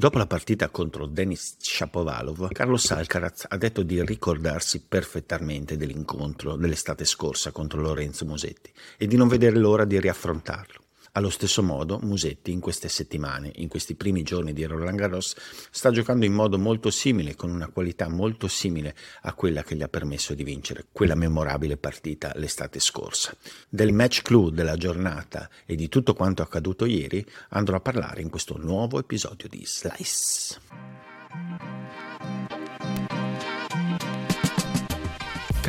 Dopo 0.00 0.16
la 0.16 0.26
partita 0.26 0.70
contro 0.70 1.04
Denis 1.04 1.56
Shapovalov, 1.58 2.48
Carlos 2.52 2.90
Alcaraz 2.90 3.44
ha 3.46 3.58
detto 3.58 3.82
di 3.82 4.02
ricordarsi 4.02 4.80
perfettamente 4.80 5.76
dell'incontro 5.76 6.56
dell'estate 6.56 7.04
scorsa 7.04 7.52
contro 7.52 7.82
Lorenzo 7.82 8.24
Musetti 8.24 8.72
e 8.96 9.06
di 9.06 9.18
non 9.18 9.28
vedere 9.28 9.58
l'ora 9.58 9.84
di 9.84 10.00
riaffrontarlo. 10.00 10.89
Allo 11.12 11.30
stesso 11.30 11.62
modo, 11.62 11.98
Musetti 12.02 12.52
in 12.52 12.60
queste 12.60 12.88
settimane, 12.88 13.50
in 13.56 13.66
questi 13.66 13.96
primi 13.96 14.22
giorni 14.22 14.52
di 14.52 14.64
Roland 14.64 14.96
Garros, 14.96 15.34
sta 15.70 15.90
giocando 15.90 16.24
in 16.24 16.32
modo 16.32 16.56
molto 16.56 16.90
simile, 16.90 17.34
con 17.34 17.50
una 17.50 17.68
qualità 17.68 18.08
molto 18.08 18.46
simile 18.46 18.94
a 19.22 19.34
quella 19.34 19.64
che 19.64 19.74
gli 19.74 19.82
ha 19.82 19.88
permesso 19.88 20.34
di 20.34 20.44
vincere 20.44 20.86
quella 20.92 21.16
memorabile 21.16 21.76
partita 21.76 22.32
l'estate 22.36 22.78
scorsa. 22.78 23.36
Del 23.68 23.92
match 23.92 24.22
clou 24.22 24.50
della 24.50 24.76
giornata 24.76 25.50
e 25.66 25.74
di 25.74 25.88
tutto 25.88 26.14
quanto 26.14 26.42
accaduto 26.42 26.84
ieri 26.84 27.26
andrò 27.50 27.76
a 27.76 27.80
parlare 27.80 28.22
in 28.22 28.30
questo 28.30 28.56
nuovo 28.56 29.00
episodio 29.00 29.48
di 29.48 29.64
Slice. 29.66 30.60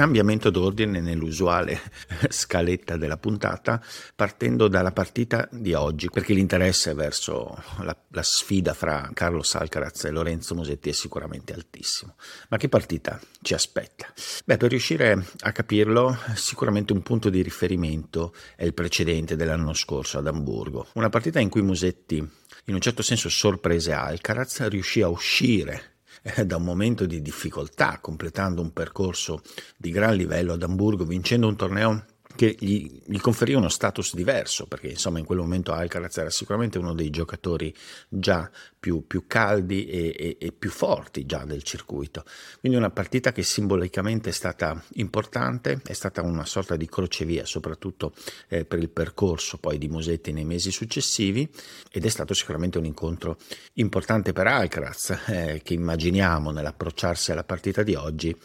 Cambiamento 0.02 0.50
d'ordine 0.50 1.00
nell'usuale 1.00 1.80
scaletta 2.28 2.98
della 2.98 3.18
puntata, 3.18 3.80
partendo 4.16 4.68
dalla 4.68 4.92
partita 4.92 5.48
di 5.52 5.76
oggi, 5.76 6.10
perché 6.10 6.34
l'interesse 6.34 6.96
verso 6.96 7.56
la, 7.82 7.96
la 8.08 8.24
sfida 8.24 8.74
fra 8.74 9.12
Carlos 9.14 9.54
Alcaraz 9.54 10.06
e 10.06 10.10
Lorenzo 10.10 10.56
Musetti 10.56 10.90
è 10.90 10.92
sicuramente 10.92 11.54
altissimo. 11.54 12.16
Ma 12.50 12.58
che 12.58 12.68
partita 12.68 13.20
ci 13.44 13.54
aspetta? 13.54 14.12
Beh, 14.44 14.58
per 14.58 14.72
riuscire 14.72 15.24
a 15.42 15.52
capirlo, 15.52 16.18
sicuramente 16.34 16.94
un 16.94 17.04
punto 17.04 17.30
di 17.30 17.44
riferimento 17.44 18.34
è 18.56 18.64
il 18.64 18.74
precedente 18.74 19.36
dell'anno 19.36 19.74
scorso 19.74 20.18
ad 20.18 20.26
Amburgo, 20.26 20.88
una 20.96 21.10
partita 21.10 21.40
in 21.40 21.50
cui 21.50 21.62
Musetti 21.62 22.28
in 22.66 22.74
un 22.74 22.82
certo 22.82 23.04
senso 23.04 23.30
sorprese 23.30 23.92
Alcaraz, 23.92 24.68
riuscì 24.68 25.04
a 25.04 25.10
uscire 25.10 25.91
eh, 26.22 26.46
da 26.46 26.58
un 26.58 26.64
momento 26.64 27.06
di 27.06 27.22
difficoltà, 27.22 28.00
completando 28.00 28.62
un 28.62 28.72
percorso 28.74 29.42
di 29.78 29.92
gran 29.92 30.16
livello 30.16 30.54
ad 30.54 30.64
Amburgo, 30.64 31.06
vincendo 31.06 31.48
un 31.48 31.56
torneo 31.56 32.06
che 32.36 32.56
gli, 32.60 33.02
gli 33.06 33.20
conferiva 33.20 33.60
uno 33.60 33.70
status 33.70 34.16
diverso, 34.16 34.66
perché 34.66 34.88
insomma 34.88 35.20
in 35.20 35.26
quel 35.26 35.40
momento 35.40 35.74
Alcaraz 35.74 36.18
era 36.18 36.30
sicuramente 36.30 36.78
uno 36.78 36.94
dei 36.94 37.10
giocatori 37.10 37.74
già 38.08 38.50
più, 38.82 39.06
più 39.06 39.28
caldi 39.28 39.86
e, 39.86 40.16
e, 40.18 40.38
e, 40.40 40.52
più 40.52 40.72
forti 40.72 41.28
già 41.28 41.46
del 41.46 41.62
circuito. 41.62 42.26
Quindi 42.60 42.80
una 42.80 42.90
partita 42.90 43.32
che 43.32 43.44
simbolicamente 43.44 44.30
è 44.30 44.34
stata 44.34 44.84
importante, 44.94 45.82
è 45.86 45.94
stata 45.94 46.24
una 46.24 46.46
sorta 46.46 46.76
di 46.76 46.88
crocevia, 46.90 47.46
soprattutto 47.46 48.12
eh, 48.48 48.66
per 48.66 48.80
il 48.80 48.90
percorso 48.90 49.60
poi 49.60 49.78
di 49.78 49.88
Musetti 49.88 50.32
nei 50.32 50.46
mesi 50.46 50.72
successivi, 50.72 51.48
ed 51.92 52.06
è 52.06 52.10
stato 52.10 52.34
sicuramente 52.34 52.80
un 52.80 52.86
incontro 52.86 53.38
importante 53.74 54.34
per 54.34 54.48
Alcaraz, 54.48 55.16
eh, 55.28 55.62
che 55.64 55.76
immaginiamo 55.76 56.50
nell'approcciarsi 56.50 57.32
alla 57.32 57.44
partita 57.44 57.84
di 57.84 57.94
oggi 57.94 58.36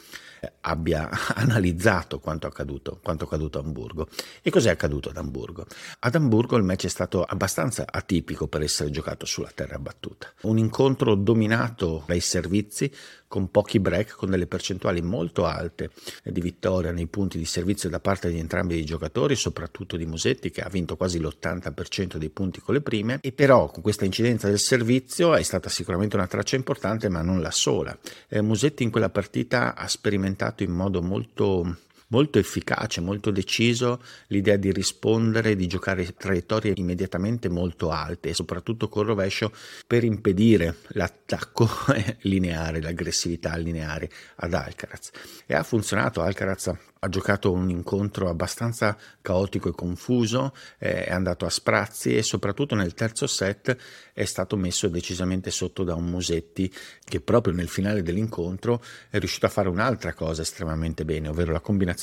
abbia 0.63 1.09
analizzato 1.35 2.19
quanto 2.19 2.47
accaduto, 2.47 3.01
quanto 3.03 3.25
accaduto 3.25 3.59
a 3.59 3.63
Hamburgo. 3.63 4.09
E 4.43 4.51
cos'è 4.51 4.71
accaduto 4.71 5.11
ad 5.11 5.17
Hamburgo? 5.17 5.67
Ad 6.01 6.15
Hamburgo 6.15 6.57
il 6.57 6.63
match 6.63 6.85
è 6.85 6.89
stato 6.89 7.23
abbastanza 7.23 7.85
atipico 7.87 8.49
per 8.49 8.63
essere 8.63 8.91
giocato 8.91 9.27
sulla 9.27 9.51
terra 9.55 9.79
battuta. 9.79 10.26
Un 10.43 10.59
incontro 10.59 11.15
dominato 11.15 12.05
dai 12.07 12.21
servizi 12.21 12.91
con 13.29 13.51
pochi 13.51 13.81
break, 13.81 14.15
con 14.17 14.31
delle 14.31 14.47
percentuali 14.47 15.03
molto 15.03 15.47
alte 15.47 15.91
di 16.23 16.41
vittoria 16.41 16.93
nei 16.93 17.07
punti 17.07 17.39
di 17.39 17.45
servizio 17.45 17.89
da 17.89 18.01
parte 18.01 18.31
di 18.31 18.39
entrambi 18.39 18.79
i 18.79 18.85
giocatori, 18.85 19.35
soprattutto 19.35 19.97
di 19.97 20.07
Musetti 20.07 20.51
che 20.51 20.61
ha 20.61 20.69
vinto 20.69 20.97
quasi 20.97 21.19
l'80% 21.19 22.17
dei 22.17 22.31
punti 22.31 22.61
con 22.61 22.75
le 22.75 22.81
prime, 22.81 23.19
e 23.21 23.33
però 23.33 23.69
con 23.71 23.83
questa 23.83 24.05
incidenza 24.05 24.49
del 24.49 24.59
servizio 24.59 25.35
è 25.35 25.43
stata 25.43 25.69
sicuramente 25.69 26.17
una 26.17 26.27
traccia 26.27 26.57
importante, 26.57 27.09
ma 27.09 27.23
non 27.23 27.41
la 27.41 27.51
sola. 27.51 27.97
Eh, 28.29 28.41
Musetti 28.41 28.83
in 28.83 28.91
quella 28.91 29.11
partita 29.11 29.75
ha 29.75 29.89
sperimentato 29.89 30.63
in 30.63 30.71
modo 30.71 31.03
molto 31.03 31.77
molto 32.09 32.39
efficace, 32.39 33.01
molto 33.01 33.31
deciso 33.31 34.03
l'idea 34.29 34.57
di 34.57 34.73
rispondere, 34.73 35.57
di 35.57 35.67
giocare 35.67 36.15
traiettorie 36.15 36.75
immediatamente 36.77 37.49
molto 37.49 37.91
alte 37.91 38.31
e 38.31 38.35
soprattutto 38.35 38.89
col 38.89 39.07
rovescio 39.07 39.53
per 39.87 40.05
impedire 40.05 40.77
l'attacco 40.89 41.69
lineare, 42.23 42.81
l'aggressività 42.81 43.57
lineare 43.57 44.11
ad 44.37 44.55
Alcaraz. 44.55 45.11
E 45.47 45.55
ha 45.55 45.63
funzionato, 45.63 46.21
Alcaraz 46.21 46.73
ha 46.99 47.09
giocato 47.09 47.53
un 47.53 47.71
incontro 47.71 48.29
abbastanza 48.29 48.97
caotico 49.21 49.69
e 49.69 49.73
confuso, 49.73 50.55
eh, 50.79 51.05
è 51.05 51.13
andato 51.13 51.45
a 51.45 51.51
sprazzi 51.51 52.17
e 52.17 52.23
soprattutto 52.23 52.75
nel 52.75 52.95
terzo 52.95 53.27
set 53.27 53.77
è 54.13 54.25
stato 54.25 54.57
messo 54.57 54.89
decisamente 54.89 55.51
sotto 55.51 55.85
da 55.85 55.95
un 55.95 56.07
Musetti 56.07 56.73
che 57.05 57.21
proprio 57.21 57.53
nel 57.53 57.69
finale 57.69 58.03
dell'incontro 58.03 58.83
è 59.11 59.19
riuscito 59.19 59.47
a 59.47 59.51
fare 59.51 59.69
un'altra 59.69 60.15
cosa 60.15 60.43
estremamente 60.43 61.05
bene, 61.05 61.29
ovvero 61.29 61.53
la 61.53 61.61
combinazione 61.61 61.96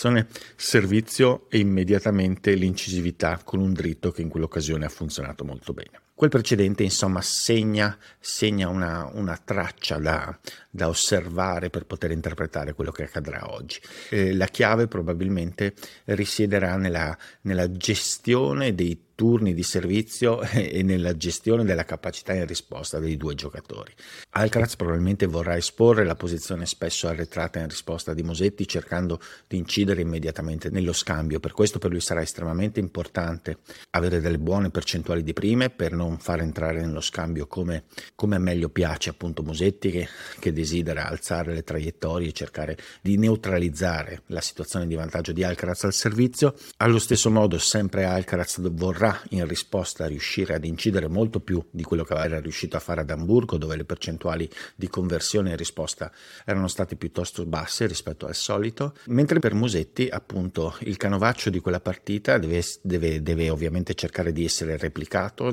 servizio 0.56 1.48
e 1.50 1.60
immediatamente 1.60 2.54
l'incisività 2.54 3.40
con 3.44 3.60
un 3.60 3.74
dritto 3.74 4.12
che 4.12 4.22
in 4.22 4.30
quell'occasione 4.30 4.86
ha 4.86 4.90
funzionato 4.90 5.44
molto 5.44 5.74
bene. 5.74 6.02
Quel 6.24 6.36
precedente, 6.36 6.84
insomma, 6.84 7.20
segna, 7.20 7.98
segna 8.18 8.70
una, 8.70 9.10
una, 9.12 9.36
traccia 9.36 9.98
da, 9.98 10.40
da, 10.70 10.88
osservare 10.88 11.70
per 11.70 11.86
poter 11.86 12.12
interpretare 12.12 12.72
quello 12.72 12.92
che 12.92 13.04
accadrà 13.04 13.52
oggi. 13.52 13.82
Eh, 14.10 14.34
la 14.34 14.46
chiave 14.46 14.88
probabilmente 14.88 15.74
risiederà 16.06 16.78
nella, 16.78 17.18
nella 17.42 17.70
gestione 17.70 18.74
dei 18.74 19.12
turni 19.16 19.54
di 19.54 19.64
servizio 19.64 20.42
e 20.52 20.82
nella 20.84 21.16
gestione 21.16 21.64
della 21.64 21.86
capacità 21.86 22.34
in 22.34 22.46
risposta 22.46 23.00
dei 23.00 23.18
due 23.18 23.36
giocatori. 23.36 23.94
Alcaraz 24.32 24.76
probabilmente 24.76 25.26
vorrà 25.26 25.56
esporre 25.56 26.04
la 26.04 26.16
posizione 26.16 26.66
spesso 26.66 27.08
arretrata 27.08 27.60
in 27.60 27.68
risposta 27.68 28.14
di 28.14 28.24
Mosetti 28.24 28.68
cercando 28.68 29.20
di 29.48 29.58
incidere 29.58 30.02
immediatamente 30.02 30.70
nello 30.70 30.94
scambio, 30.94 31.40
per 31.40 31.52
questo 31.52 31.80
per 31.80 31.92
lui 31.92 32.02
sarà 32.02 32.22
estremamente 32.22 32.80
importante 32.80 33.58
avere 33.92 34.20
delle 34.20 34.40
buone 34.40 34.72
percentuali 34.72 35.24
di 35.24 35.34
prime 35.34 35.70
per 35.70 35.92
non 35.92 36.13
far 36.18 36.42
entrare 36.42 36.82
nello 36.82 37.02
scambio 37.02 37.48
come, 37.48 37.86
come 38.16 38.38
meglio 38.38 38.70
piace 38.70 39.10
appunto 39.10 39.44
Mosetti 39.44 39.92
che, 39.92 40.08
che 40.40 40.54
desidera 40.54 41.08
alzare 41.08 41.54
le 41.54 41.64
traiettorie 41.64 42.30
e 42.30 42.34
cercare 42.34 42.78
di 43.02 43.18
neutralizzare 43.18 44.24
la 44.28 44.42
situazione 44.42 44.88
di 44.88 44.96
vantaggio 44.96 45.32
di 45.32 45.44
Alcaraz 45.44 45.84
al 45.84 45.94
servizio. 45.94 46.56
Allo 46.78 47.00
stesso 47.00 47.30
modo 47.30 47.58
sempre 47.58 48.06
Alcaraz 48.06 48.60
vorrà 48.72 49.20
in 49.30 49.48
risposta 49.48 50.06
riuscire 50.08 50.54
ad 50.54 50.66
incidere 50.66 51.08
molto 51.08 51.40
più 51.40 51.64
di 51.70 51.84
quello 51.84 52.04
che 52.04 52.14
era 52.14 52.40
riuscito 52.40 52.78
a 52.78 52.80
fare 52.80 53.02
ad 53.02 53.10
Amburgo, 53.10 53.58
dove 53.58 53.76
le 53.76 53.86
percentuali 53.86 54.50
di 54.76 54.88
conversione 54.88 55.52
in 55.52 55.58
risposta 55.58 56.12
erano 56.46 56.68
state 56.68 56.96
piuttosto 56.96 57.46
basse 57.46 57.86
rispetto 57.86 58.26
al 58.26 58.36
solito, 58.36 58.96
mentre 59.08 59.40
per 59.40 59.54
Musetti 59.54 60.08
appunto 60.10 60.76
il 60.82 60.98
canovaccio 60.98 61.50
di 61.50 61.60
quella 61.60 61.80
partita 61.80 62.38
deve, 62.38 62.64
deve, 62.82 63.22
deve 63.22 63.50
ovviamente 63.50 63.94
cercare 63.94 64.32
di 64.32 64.46
essere 64.46 64.78
replicato, 64.78 65.52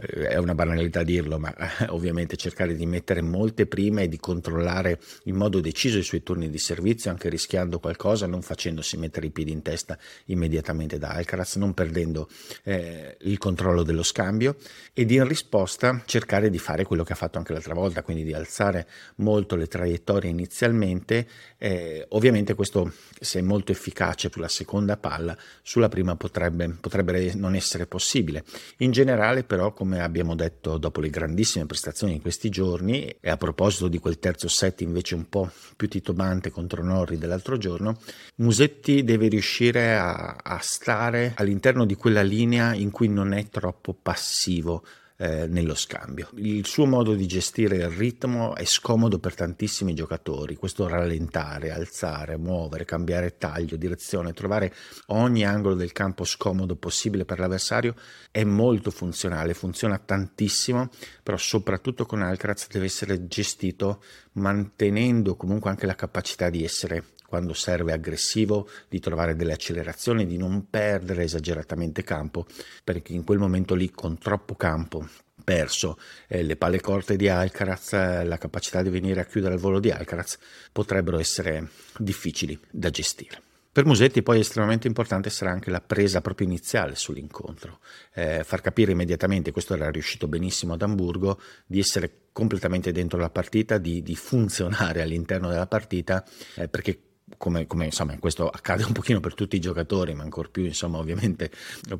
è 0.00 0.36
una 0.36 0.54
banalità 0.54 1.02
dirlo, 1.02 1.38
ma 1.38 1.54
ovviamente 1.88 2.36
cercare 2.36 2.74
di 2.74 2.86
mettere 2.86 3.22
molte 3.22 3.66
prime 3.66 4.04
e 4.04 4.08
di 4.08 4.18
controllare 4.18 4.98
in 5.24 5.36
modo 5.36 5.60
deciso 5.60 5.98
i 5.98 6.02
suoi 6.02 6.22
turni 6.22 6.50
di 6.50 6.58
servizio, 6.58 7.10
anche 7.10 7.28
rischiando 7.28 7.78
qualcosa, 7.78 8.26
non 8.26 8.42
facendosi 8.42 8.96
mettere 8.96 9.26
i 9.26 9.30
piedi 9.30 9.52
in 9.52 9.62
testa 9.62 9.98
immediatamente 10.26 10.98
da 10.98 11.10
Alcaraz, 11.10 11.56
non 11.56 11.74
perdendo 11.74 12.28
eh, 12.64 13.16
il 13.20 13.38
controllo 13.38 13.82
dello 13.82 14.02
scambio 14.02 14.56
ed 14.92 15.10
in 15.10 15.26
risposta 15.26 16.02
cercare 16.04 16.50
di 16.50 16.58
fare 16.58 16.84
quello 16.84 17.04
che 17.04 17.12
ha 17.12 17.16
fatto 17.16 17.38
anche 17.38 17.52
l'altra 17.52 17.74
volta, 17.74 18.02
quindi 18.02 18.24
di 18.24 18.32
alzare 18.32 18.88
molto 19.16 19.56
le 19.56 19.66
traiettorie 19.66 20.30
inizialmente. 20.30 21.26
Eh, 21.58 22.06
ovviamente 22.10 22.54
questo 22.54 22.92
se 23.20 23.38
è 23.38 23.42
molto 23.42 23.72
efficace 23.72 24.30
sulla 24.30 24.48
seconda 24.48 24.96
palla, 24.96 25.36
sulla 25.62 25.88
prima 25.88 26.16
potrebbe, 26.16 26.76
potrebbe 26.80 27.32
non 27.34 27.54
essere 27.54 27.86
possibile. 27.86 28.44
In 28.78 28.90
generale 28.90 29.44
però, 29.44 29.72
come 29.82 30.00
abbiamo 30.00 30.36
detto 30.36 30.78
dopo 30.78 31.00
le 31.00 31.10
grandissime 31.10 31.66
prestazioni 31.66 32.12
in 32.12 32.20
questi 32.20 32.50
giorni, 32.50 33.16
e 33.18 33.30
a 33.30 33.36
proposito 33.36 33.88
di 33.88 33.98
quel 33.98 34.20
terzo 34.20 34.46
set 34.46 34.80
invece 34.82 35.16
un 35.16 35.28
po' 35.28 35.50
più 35.74 35.88
titubante 35.88 36.52
contro 36.52 36.84
Norri 36.84 37.18
dell'altro 37.18 37.58
giorno, 37.58 37.98
Musetti 38.36 39.02
deve 39.02 39.26
riuscire 39.26 39.96
a, 39.96 40.36
a 40.40 40.60
stare 40.60 41.32
all'interno 41.34 41.84
di 41.84 41.96
quella 41.96 42.22
linea 42.22 42.74
in 42.74 42.92
cui 42.92 43.08
non 43.08 43.32
è 43.32 43.48
troppo 43.48 43.92
passivo 43.92 44.84
eh, 45.16 45.46
nello 45.46 45.74
scambio. 45.74 46.28
Il 46.36 46.66
suo 46.66 46.86
modo 46.86 47.14
di 47.14 47.26
gestire 47.26 47.76
il 47.76 47.88
ritmo 47.88 48.54
è 48.54 48.64
scomodo 48.64 49.18
per 49.18 49.34
tantissimi 49.34 49.94
giocatori, 49.94 50.56
questo 50.56 50.88
rallentare, 50.88 51.70
alzare, 51.70 52.36
muovere, 52.36 52.84
cambiare 52.84 53.36
taglio, 53.36 53.76
direzione, 53.76 54.32
trovare 54.32 54.74
ogni 55.06 55.44
angolo 55.44 55.74
del 55.74 55.92
campo 55.92 56.24
scomodo 56.24 56.76
possibile 56.76 57.24
per 57.24 57.38
l'avversario 57.38 57.94
è 58.30 58.44
molto 58.44 58.90
funzionale, 58.90 59.54
funziona 59.54 59.98
tantissimo, 59.98 60.90
però 61.22 61.36
soprattutto 61.36 62.06
con 62.06 62.22
Alcaraz 62.22 62.68
deve 62.68 62.86
essere 62.86 63.26
gestito 63.26 64.02
mantenendo 64.32 65.36
comunque 65.36 65.70
anche 65.70 65.86
la 65.86 65.94
capacità 65.94 66.48
di 66.50 66.64
essere 66.64 67.04
quando 67.32 67.54
serve 67.54 67.94
aggressivo, 67.94 68.68
di 68.90 69.00
trovare 69.00 69.34
delle 69.34 69.54
accelerazioni, 69.54 70.26
di 70.26 70.36
non 70.36 70.68
perdere 70.68 71.22
esageratamente 71.22 72.02
campo, 72.02 72.44
perché 72.84 73.14
in 73.14 73.24
quel 73.24 73.38
momento 73.38 73.74
lì 73.74 73.90
con 73.90 74.18
troppo 74.18 74.54
campo 74.54 75.08
perso 75.42 75.98
eh, 76.28 76.42
le 76.42 76.56
palle 76.56 76.78
corte 76.82 77.16
di 77.16 77.30
Alcaraz, 77.30 77.94
eh, 77.94 78.24
la 78.24 78.36
capacità 78.36 78.82
di 78.82 78.90
venire 78.90 79.20
a 79.20 79.24
chiudere 79.24 79.54
il 79.54 79.60
volo 79.60 79.80
di 79.80 79.90
Alcaraz 79.90 80.36
potrebbero 80.72 81.18
essere 81.18 81.70
difficili 81.96 82.60
da 82.70 82.90
gestire. 82.90 83.40
Per 83.72 83.86
Musetti 83.86 84.22
poi 84.22 84.40
estremamente 84.40 84.86
importante 84.86 85.30
sarà 85.30 85.50
anche 85.52 85.70
la 85.70 85.80
presa 85.80 86.20
proprio 86.20 86.46
iniziale 86.46 86.94
sull'incontro, 86.94 87.78
eh, 88.12 88.44
far 88.44 88.60
capire 88.60 88.92
immediatamente, 88.92 89.52
questo 89.52 89.72
era 89.72 89.90
riuscito 89.90 90.28
benissimo 90.28 90.74
ad 90.74 90.82
Amburgo, 90.82 91.40
di 91.64 91.78
essere 91.78 92.24
completamente 92.32 92.92
dentro 92.92 93.18
la 93.18 93.30
partita, 93.30 93.78
di, 93.78 94.02
di 94.02 94.14
funzionare 94.14 95.00
all'interno 95.00 95.48
della 95.48 95.66
partita, 95.66 96.22
eh, 96.56 96.68
perché 96.68 97.11
come, 97.36 97.66
come, 97.66 97.86
insomma, 97.86 98.16
questo 98.18 98.48
accade 98.48 98.84
un 98.84 98.92
pochino 98.92 99.20
per 99.20 99.34
tutti 99.34 99.56
i 99.56 99.60
giocatori, 99.60 100.14
ma 100.14 100.22
ancor 100.22 100.50
più, 100.50 100.64
insomma, 100.64 100.98
ovviamente 100.98 101.50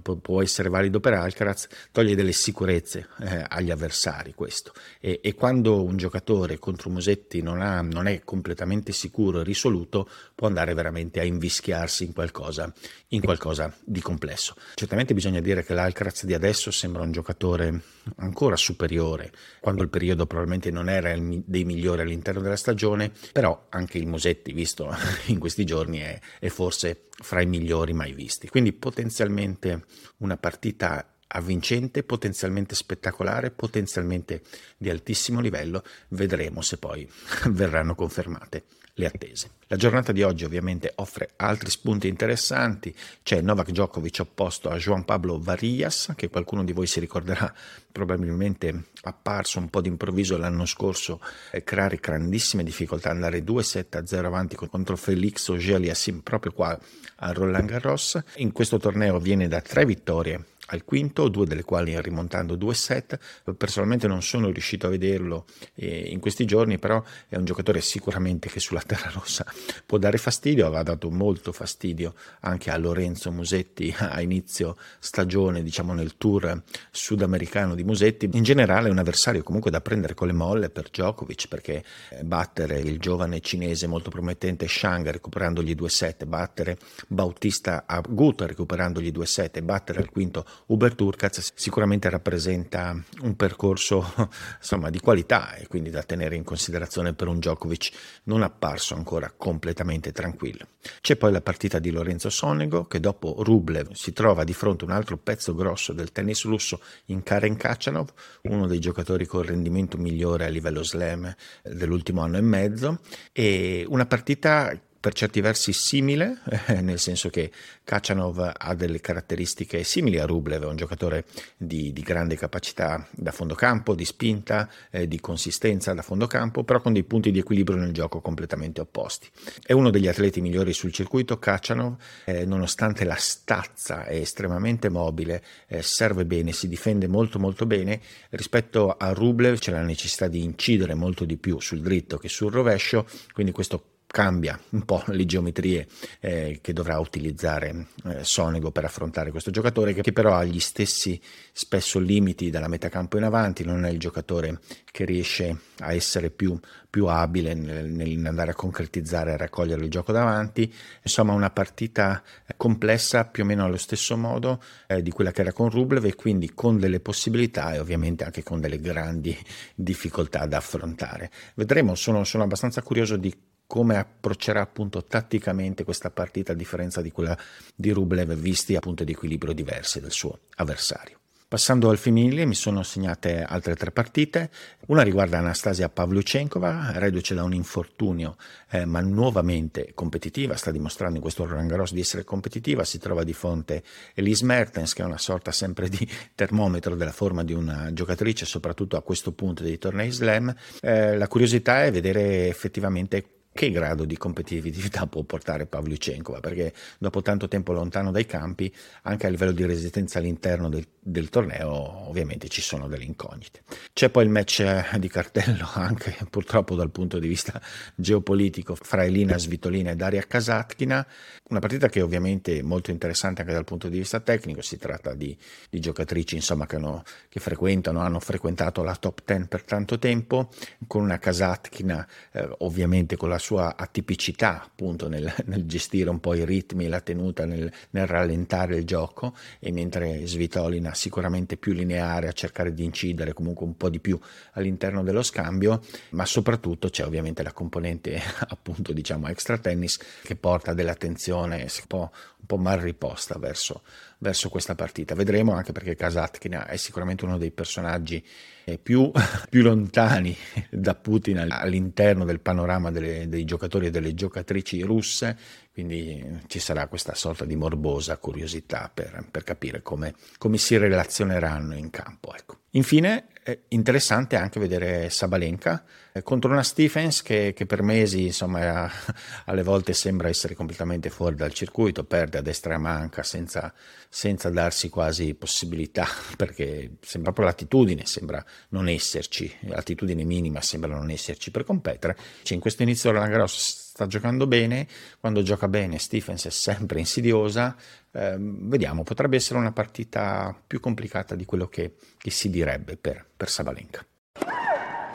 può, 0.00 0.16
può 0.16 0.42
essere 0.42 0.68
valido 0.68 1.00
per 1.00 1.14
Alcaraz, 1.14 1.68
toglie 1.90 2.14
delle 2.14 2.32
sicurezze 2.32 3.08
eh, 3.20 3.44
agli 3.48 3.70
avversari 3.70 4.34
questo. 4.34 4.72
E, 5.00 5.20
e, 5.22 5.34
quando 5.34 5.82
un 5.82 5.96
giocatore 5.96 6.58
contro 6.58 6.90
Musetti 6.90 7.42
non, 7.42 7.60
ha, 7.60 7.80
non, 7.80 8.06
è 8.06 8.22
completamente 8.24 8.92
sicuro 8.92 9.40
e 9.40 9.44
risoluto, 9.44 10.08
può 10.34 10.46
andare 10.46 10.74
veramente 10.74 11.20
a 11.20 11.24
invischiarsi 11.24 12.04
in 12.04 12.12
qualcosa, 12.12 12.72
in 13.08 13.20
qualcosa 13.20 13.74
di 13.84 14.00
complesso. 14.00 14.54
Certamente 14.74 15.14
bisogna 15.14 15.40
dire 15.40 15.64
che 15.64 15.74
l'Alcaraz 15.74 16.24
di 16.24 16.34
adesso 16.34 16.70
sembra 16.70 17.02
un 17.02 17.12
giocatore 17.12 17.80
ancora 18.16 18.56
superiore, 18.56 19.32
quando 19.60 19.82
il 19.82 19.88
periodo 19.88 20.26
probabilmente 20.26 20.70
non 20.70 20.88
era 20.88 21.10
il, 21.10 21.42
dei 21.44 21.64
migliori 21.64 22.02
all'interno 22.02 22.40
della 22.40 22.56
stagione, 22.56 23.10
però 23.32 23.66
anche 23.70 23.98
il 23.98 24.06
Musetti, 24.06 24.52
visto 24.52 24.90
in 25.26 25.38
questi 25.38 25.64
giorni 25.64 25.98
è, 25.98 26.18
è 26.38 26.48
forse 26.48 27.08
fra 27.10 27.40
i 27.40 27.46
migliori 27.46 27.92
mai 27.92 28.12
visti. 28.12 28.48
Quindi 28.48 28.72
potenzialmente 28.72 29.84
una 30.18 30.36
partita 30.36 31.11
avvincente, 31.32 32.02
potenzialmente 32.02 32.74
spettacolare, 32.74 33.50
potenzialmente 33.50 34.42
di 34.76 34.90
altissimo 34.90 35.40
livello, 35.40 35.82
vedremo 36.08 36.62
se 36.62 36.78
poi 36.78 37.08
verranno 37.50 37.94
confermate 37.94 38.64
le 38.94 39.06
attese. 39.06 39.50
La 39.68 39.76
giornata 39.76 40.12
di 40.12 40.22
oggi 40.22 40.44
ovviamente 40.44 40.92
offre 40.96 41.30
altri 41.36 41.70
spunti 41.70 42.08
interessanti, 42.08 42.94
c'è 43.22 43.40
Novak 43.40 43.70
Djokovic 43.70 44.18
opposto 44.20 44.68
a 44.68 44.76
Juan 44.76 45.04
Pablo 45.04 45.38
Varillas, 45.40 46.12
che 46.14 46.28
qualcuno 46.28 46.62
di 46.62 46.72
voi 46.72 46.86
si 46.86 47.00
ricorderà 47.00 47.52
probabilmente 47.90 48.88
apparso 49.02 49.58
un 49.58 49.70
po' 49.70 49.80
d'improvviso 49.80 50.36
l'anno 50.36 50.66
scorso, 50.66 51.20
eh, 51.52 51.64
creare 51.64 51.96
grandissime 51.96 52.64
difficoltà, 52.64 53.10
andare 53.10 53.42
2-7 53.42 54.04
0 54.04 54.26
avanti 54.26 54.56
contro 54.56 54.96
Felix 54.96 55.48
Auger-Aliassime 55.48 56.20
proprio 56.22 56.52
qua 56.52 56.78
a 57.16 57.32
Roland 57.32 57.68
Garros. 57.68 58.22
In 58.36 58.52
questo 58.52 58.78
torneo 58.78 59.18
viene 59.18 59.48
da 59.48 59.62
tre 59.62 59.86
vittorie 59.86 60.44
al 60.66 60.84
quinto, 60.84 61.28
due 61.28 61.46
delle 61.46 61.64
quali 61.64 62.00
rimontando 62.00 62.56
due 62.56 62.74
set. 62.74 63.18
Personalmente 63.56 64.06
non 64.06 64.22
sono 64.22 64.50
riuscito 64.50 64.86
a 64.86 64.90
vederlo 64.90 65.46
eh, 65.74 66.08
in 66.08 66.20
questi 66.20 66.44
giorni, 66.44 66.78
però 66.78 67.02
è 67.28 67.36
un 67.36 67.44
giocatore 67.44 67.80
sicuramente 67.80 68.48
che 68.48 68.60
sulla 68.60 68.82
terra 68.82 69.10
rossa 69.10 69.44
può 69.84 69.98
dare 69.98 70.18
fastidio, 70.18 70.66
aveva 70.66 70.82
dato 70.82 71.10
molto 71.10 71.52
fastidio 71.52 72.14
anche 72.40 72.70
a 72.70 72.76
Lorenzo 72.76 73.30
Musetti 73.30 73.94
a 73.98 74.20
inizio 74.20 74.76
stagione, 74.98 75.62
diciamo 75.62 75.92
nel 75.92 76.16
tour 76.16 76.62
sudamericano 76.90 77.74
di 77.74 77.84
Musetti. 77.84 78.28
In 78.32 78.42
generale 78.42 78.88
è 78.88 78.90
un 78.90 78.98
avversario 78.98 79.42
comunque 79.42 79.70
da 79.70 79.80
prendere 79.80 80.14
con 80.14 80.26
le 80.26 80.32
molle 80.32 80.70
per 80.70 80.88
Djokovic, 80.88 81.48
perché 81.48 81.84
eh, 82.10 82.22
battere 82.24 82.78
il 82.78 82.98
giovane 82.98 83.40
cinese 83.40 83.86
molto 83.86 84.10
promettente 84.10 84.68
Shang 84.68 85.10
recuperandogli 85.10 85.74
due 85.74 85.88
set, 85.88 86.24
battere 86.24 86.78
Bautista 87.08 87.84
Agut 87.86 88.42
recuperandogli 88.42 89.10
due 89.10 89.26
set 89.26 89.60
battere 89.62 90.00
al 90.00 90.10
quinto 90.10 90.44
Uber 90.66 90.94
Turkaz 90.94 91.52
sicuramente 91.54 92.08
rappresenta 92.08 92.96
un 93.22 93.36
percorso 93.36 94.04
insomma, 94.58 94.90
di 94.90 95.00
qualità 95.00 95.54
e 95.54 95.66
quindi 95.66 95.90
da 95.90 96.02
tenere 96.02 96.36
in 96.36 96.44
considerazione 96.44 97.14
per 97.14 97.28
un 97.28 97.38
Djokovic 97.38 97.90
non 98.24 98.42
apparso 98.42 98.94
ancora 98.94 99.32
completamente 99.36 100.12
tranquillo. 100.12 100.66
C'è 101.00 101.16
poi 101.16 101.32
la 101.32 101.40
partita 101.40 101.78
di 101.78 101.90
Lorenzo 101.90 102.30
Sonego 102.30 102.84
che 102.84 103.00
dopo 103.00 103.36
Rublev 103.38 103.92
si 103.92 104.12
trova 104.12 104.44
di 104.44 104.52
fronte 104.52 104.84
a 104.84 104.88
un 104.88 104.94
altro 104.94 105.16
pezzo 105.16 105.54
grosso 105.54 105.92
del 105.92 106.12
tennis 106.12 106.44
russo 106.44 106.80
in 107.06 107.22
Karen 107.22 107.56
Kachanov, 107.56 108.08
uno 108.42 108.66
dei 108.66 108.78
giocatori 108.78 109.26
con 109.26 109.42
rendimento 109.42 109.96
migliore 109.96 110.44
a 110.46 110.48
livello 110.48 110.82
slam 110.82 111.34
dell'ultimo 111.62 112.22
anno 112.22 112.36
e 112.36 112.42
mezzo 112.42 113.00
e 113.32 113.84
una 113.88 114.06
partita 114.06 114.78
per 115.02 115.14
certi 115.14 115.40
versi 115.40 115.72
simile, 115.72 116.42
eh, 116.68 116.80
nel 116.80 117.00
senso 117.00 117.28
che 117.28 117.50
Kachanov 117.82 118.52
ha 118.56 118.74
delle 118.76 119.00
caratteristiche 119.00 119.82
simili 119.82 120.20
a 120.20 120.26
Rublev, 120.26 120.62
è 120.62 120.66
un 120.66 120.76
giocatore 120.76 121.24
di, 121.56 121.92
di 121.92 122.02
grande 122.02 122.36
capacità 122.36 123.04
da 123.10 123.32
fondo 123.32 123.56
campo, 123.56 123.96
di 123.96 124.04
spinta, 124.04 124.70
eh, 124.92 125.08
di 125.08 125.18
consistenza 125.18 125.92
da 125.92 126.02
fondo 126.02 126.28
campo, 126.28 126.62
però 126.62 126.80
con 126.80 126.92
dei 126.92 127.02
punti 127.02 127.32
di 127.32 127.40
equilibrio 127.40 127.76
nel 127.78 127.90
gioco 127.90 128.20
completamente 128.20 128.80
opposti. 128.80 129.28
È 129.60 129.72
uno 129.72 129.90
degli 129.90 130.06
atleti 130.06 130.40
migliori 130.40 130.72
sul 130.72 130.92
circuito, 130.92 131.36
Kachanov, 131.36 131.96
eh, 132.24 132.44
nonostante 132.44 133.04
la 133.04 133.16
stazza 133.16 134.04
è 134.04 134.14
estremamente 134.14 134.88
mobile, 134.88 135.42
eh, 135.66 135.82
serve 135.82 136.24
bene, 136.24 136.52
si 136.52 136.68
difende 136.68 137.08
molto 137.08 137.40
molto 137.40 137.66
bene, 137.66 138.00
rispetto 138.30 138.92
a 138.92 139.12
Rublev 139.12 139.58
c'è 139.58 139.72
la 139.72 139.82
necessità 139.82 140.28
di 140.28 140.44
incidere 140.44 140.94
molto 140.94 141.24
di 141.24 141.36
più 141.38 141.58
sul 141.58 141.80
dritto 141.80 142.18
che 142.18 142.28
sul 142.28 142.52
rovescio, 142.52 143.04
quindi 143.32 143.50
questo 143.50 143.91
cambia 144.12 144.60
un 144.70 144.84
po' 144.84 145.02
le 145.06 145.24
geometrie 145.24 145.88
eh, 146.20 146.58
che 146.60 146.72
dovrà 146.74 147.00
utilizzare 147.00 147.86
eh, 148.04 148.22
Sonego 148.22 148.70
per 148.70 148.84
affrontare 148.84 149.30
questo 149.30 149.50
giocatore 149.50 149.94
che 149.94 150.12
però 150.12 150.34
ha 150.34 150.44
gli 150.44 150.60
stessi 150.60 151.18
spesso 151.50 151.98
limiti 151.98 152.50
dalla 152.50 152.68
metacampo 152.68 153.16
in 153.16 153.24
avanti, 153.24 153.64
non 153.64 153.86
è 153.86 153.90
il 153.90 153.98
giocatore 153.98 154.60
che 154.90 155.06
riesce 155.06 155.56
a 155.78 155.94
essere 155.94 156.28
più, 156.28 156.58
più 156.90 157.06
abile 157.06 157.54
nel, 157.54 157.90
nell'andare 157.90 158.50
a 158.50 158.54
concretizzare 158.54 159.32
e 159.32 159.36
raccogliere 159.38 159.82
il 159.82 159.90
gioco 159.90 160.12
davanti, 160.12 160.70
insomma 161.02 161.32
una 161.32 161.50
partita 161.50 162.22
complessa 162.58 163.24
più 163.24 163.44
o 163.44 163.46
meno 163.46 163.64
allo 163.64 163.78
stesso 163.78 164.18
modo 164.18 164.62
eh, 164.88 165.00
di 165.00 165.10
quella 165.10 165.30
che 165.30 165.40
era 165.40 165.54
con 165.54 165.70
Rublev 165.70 166.04
e 166.04 166.14
quindi 166.14 166.52
con 166.52 166.78
delle 166.78 167.00
possibilità 167.00 167.72
e 167.72 167.78
ovviamente 167.78 168.24
anche 168.24 168.42
con 168.42 168.60
delle 168.60 168.78
grandi 168.78 169.34
difficoltà 169.74 170.44
da 170.44 170.58
affrontare. 170.58 171.30
Vedremo, 171.54 171.94
sono, 171.94 172.24
sono 172.24 172.42
abbastanza 172.42 172.82
curioso 172.82 173.16
di 173.16 173.34
come 173.72 173.96
approccerà 173.96 174.60
appunto 174.60 175.02
tatticamente 175.02 175.82
questa 175.82 176.10
partita 176.10 176.52
a 176.52 176.54
differenza 176.54 177.00
di 177.00 177.10
quella 177.10 177.34
di 177.74 177.88
Rublev 177.90 178.34
visti 178.34 178.76
a 178.76 178.80
punti 178.80 179.02
di 179.02 179.12
equilibrio 179.12 179.54
diversi 179.54 179.98
del 179.98 180.12
suo 180.12 180.40
avversario. 180.56 181.20
Passando 181.48 181.88
al 181.88 181.96
femminile 181.96 182.44
mi 182.44 182.54
sono 182.54 182.82
segnate 182.82 183.42
altre 183.42 183.74
tre 183.74 183.90
partite, 183.90 184.50
una 184.88 185.02
riguarda 185.02 185.38
Anastasia 185.38 185.88
Pavluchenkova, 185.88 186.92
reduce 186.96 187.34
da 187.34 187.44
un 187.44 187.54
infortunio 187.54 188.36
eh, 188.70 188.84
ma 188.84 189.00
nuovamente 189.00 189.92
competitiva, 189.94 190.54
sta 190.56 190.70
dimostrando 190.70 191.16
in 191.16 191.22
questo 191.22 191.46
Roland 191.46 191.68
Garros 191.68 191.94
di 191.94 192.00
essere 192.00 192.24
competitiva, 192.24 192.84
si 192.84 192.98
trova 192.98 193.24
di 193.24 193.32
fronte 193.32 193.76
a 193.76 193.82
Elise 194.14 194.44
Mertens 194.44 194.92
che 194.92 195.02
è 195.02 195.06
una 195.06 195.18
sorta 195.18 195.50
sempre 195.50 195.88
di 195.88 196.06
termometro 196.34 196.94
della 196.94 197.12
forma 197.12 197.42
di 197.42 197.54
una 197.54 197.90
giocatrice, 197.94 198.44
soprattutto 198.44 198.98
a 198.98 199.02
questo 199.02 199.32
punto 199.32 199.62
dei 199.62 199.78
tornei 199.78 200.10
slam. 200.10 200.54
Eh, 200.80 201.16
la 201.16 201.28
curiosità 201.28 201.84
è 201.84 201.90
vedere 201.90 202.48
effettivamente 202.48 203.31
che 203.52 203.70
grado 203.70 204.04
di 204.04 204.16
competitività 204.16 205.06
può 205.06 205.22
portare 205.22 205.66
Pavlyuchenkova 205.66 206.40
perché 206.40 206.72
dopo 206.98 207.22
tanto 207.22 207.48
tempo 207.48 207.72
lontano 207.72 208.10
dai 208.10 208.26
campi 208.26 208.72
anche 209.02 209.26
a 209.26 209.30
livello 209.30 209.52
di 209.52 209.64
resistenza 209.66 210.18
all'interno 210.18 210.68
del, 210.68 210.86
del, 210.98 211.28
torneo 211.28 212.08
ovviamente 212.08 212.48
ci 212.48 212.62
sono 212.62 212.88
delle 212.88 213.04
incognite. 213.04 213.62
C'è 213.92 214.08
poi 214.08 214.24
il 214.24 214.30
match 214.30 214.96
di 214.96 215.08
cartello 215.08 215.68
anche 215.74 216.16
purtroppo 216.30 216.74
dal 216.74 216.90
punto 216.90 217.18
di 217.18 217.28
vista 217.28 217.60
geopolitico 217.94 218.74
fra 218.74 219.04
Elina 219.04 219.36
Svitolina 219.36 219.90
e 219.90 219.96
Daria 219.96 220.22
Kasatkina. 220.22 221.06
Una 221.48 221.60
partita 221.60 221.88
che 221.88 222.00
ovviamente 222.00 222.58
è 222.58 222.62
molto 222.62 222.90
interessante 222.90 223.42
anche 223.42 223.52
dal 223.52 223.64
punto 223.64 223.88
di 223.88 223.98
vista 223.98 224.20
tecnico. 224.20 224.62
Si 224.62 224.78
tratta 224.78 225.14
di, 225.14 225.36
di 225.68 225.80
giocatrici 225.80 226.36
insomma 226.36 226.66
che, 226.66 226.76
hanno, 226.76 227.02
che, 227.28 227.40
frequentano 227.40 228.00
hanno 228.00 228.20
frequentato 228.20 228.82
la 228.82 228.94
top 228.94 229.20
10 229.24 229.46
per 229.46 229.62
tanto 229.64 229.98
tempo 229.98 230.48
con 230.86 231.02
una 231.02 231.18
Kasatkina 231.18 232.06
eh, 232.32 232.48
ovviamente 232.58 233.16
con 233.16 233.28
la 233.28 233.38
sua 233.42 233.74
atipicità 233.76 234.62
appunto 234.62 235.08
nel, 235.08 235.30
nel, 235.46 235.66
gestire 235.66 236.08
un 236.08 236.20
po' 236.20 236.34
i 236.34 236.44
ritmi, 236.44 236.86
la 236.86 237.00
tenuta, 237.00 237.44
nel, 237.44 237.70
nel, 237.90 238.06
rallentare 238.06 238.76
il 238.76 238.84
gioco 238.84 239.34
e 239.58 239.72
mentre 239.72 240.24
Svitolina 240.26 240.94
sicuramente 240.94 241.56
più 241.56 241.72
lineare 241.72 242.28
a 242.28 242.32
cercare 242.32 242.72
di 242.72 242.84
incidere 242.84 243.32
comunque 243.32 243.66
un 243.66 243.76
po' 243.76 243.90
di 243.90 243.98
più 243.98 244.18
all'interno 244.52 245.02
dello 245.02 245.22
scambio, 245.22 245.82
ma 246.10 246.24
soprattutto 246.24 246.88
c'è 246.88 247.04
ovviamente 247.04 247.42
la 247.42 247.52
componente 247.52 248.20
appunto 248.48 248.92
diciamo 248.92 249.26
extra 249.26 249.58
tennis 249.58 249.98
che 250.22 250.36
porta 250.36 250.72
dell'attenzione 250.72 251.62
un 251.62 251.86
po', 251.88 252.10
un 252.38 252.46
po 252.46 252.56
mal 252.56 252.78
riposta 252.78 253.38
verso, 253.38 253.82
verso 254.22 254.48
questa 254.48 254.74
partita. 254.76 255.14
Vedremo 255.14 255.52
anche 255.52 255.72
perché 255.72 255.96
Kasatkina 255.96 256.66
è 256.66 256.76
sicuramente 256.76 257.24
uno 257.24 257.38
dei 257.38 257.50
personaggi 257.50 258.24
eh, 258.64 258.78
più, 258.78 259.10
più 259.50 259.62
lontani 259.62 260.34
da 260.70 260.94
Putin 260.94 261.38
all'interno 261.50 262.24
del 262.24 262.40
panorama 262.40 262.92
delle, 262.92 263.28
dei 263.28 263.44
giocatori 263.44 263.86
e 263.86 263.90
delle 263.90 264.14
giocatrici 264.14 264.80
russe, 264.82 265.36
quindi 265.72 266.40
ci 266.48 266.58
sarà 266.58 266.86
questa 266.86 267.14
sorta 267.14 267.44
di 267.44 267.56
morbosa 267.56 268.18
curiosità 268.18 268.90
per, 268.92 269.26
per 269.30 269.42
capire 269.42 269.80
come, 269.80 270.14
come, 270.36 270.58
si 270.58 270.76
relazioneranno 270.76 271.74
in 271.74 271.88
campo. 271.88 272.34
Ecco. 272.34 272.58
Infine, 272.72 273.28
interessante 273.68 274.36
anche 274.36 274.60
vedere 274.60 275.10
Sabalenka 275.10 275.84
eh, 276.12 276.22
contro 276.22 276.50
una 276.50 276.62
Stephens 276.62 277.22
che, 277.22 277.54
che 277.54 277.66
per 277.66 277.82
mesi 277.82 278.26
insomma, 278.26 278.88
alle 279.46 279.62
volte 279.62 279.94
sembra 279.94 280.28
essere 280.28 280.54
completamente 280.54 281.08
fuori 281.08 281.34
dal 281.36 281.52
circuito, 281.52 282.04
perde 282.04 282.38
a 282.38 282.42
destra 282.42 282.72
e 282.72 282.76
a 282.76 282.78
manca 282.78 283.22
senza, 283.22 283.72
senza 284.08 284.50
darsi 284.50 284.90
quasi 284.90 285.34
possibilità, 285.34 286.06
perché 286.36 286.96
sembra 287.00 287.32
proprio 287.32 287.46
l'attitudine, 287.46 288.04
sembra 288.04 288.44
non 288.68 288.88
esserci, 288.88 289.50
l'attitudine 289.62 290.22
minima 290.24 290.60
sembra 290.60 290.94
non 290.94 291.10
esserci 291.10 291.50
per 291.50 291.64
competere. 291.64 292.16
Cioè, 292.42 292.54
in 292.54 292.60
questo 292.60 292.82
inizio 292.82 293.10
Roland 293.10 293.30
Garros 293.30 293.81
sta 293.92 294.06
giocando 294.06 294.46
bene, 294.46 294.88
quando 295.20 295.42
gioca 295.42 295.68
bene 295.68 295.98
Stephens 295.98 296.46
è 296.46 296.50
sempre 296.50 296.98
insidiosa, 296.98 297.76
eh, 298.10 298.36
vediamo, 298.38 299.02
potrebbe 299.02 299.36
essere 299.36 299.58
una 299.58 299.72
partita 299.72 300.58
più 300.66 300.80
complicata 300.80 301.34
di 301.34 301.44
quello 301.44 301.68
che, 301.68 301.96
che 302.16 302.30
si 302.30 302.48
direbbe 302.48 302.96
per, 302.96 303.22
per 303.36 303.50
Sabalenka. 303.50 304.02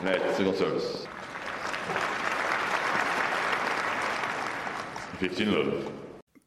Net, 0.02 0.32
single 0.36 0.54
service. 0.54 1.08
15 5.18 5.44
love. 5.46 5.97